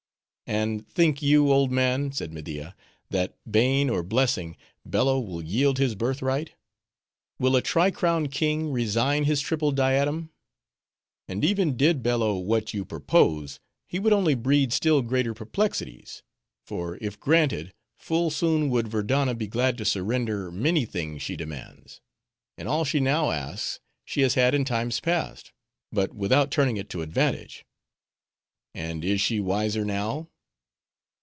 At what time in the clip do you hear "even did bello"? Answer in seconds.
11.45-12.37